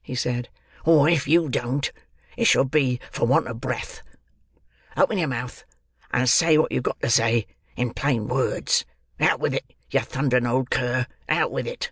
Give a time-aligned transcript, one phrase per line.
[0.00, 0.48] he said;
[0.86, 1.92] "or if you don't,
[2.38, 4.00] it shall be for want of breath.
[4.96, 5.62] Open your mouth
[6.10, 8.86] and say wot you've got to say in plain words.
[9.20, 11.90] Out with it, you thundering old cur, out with it!"